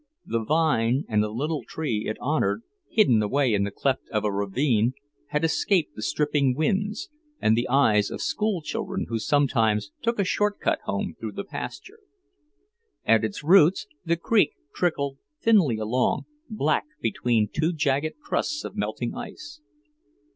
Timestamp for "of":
4.09-4.25, 8.09-8.19, 18.63-18.75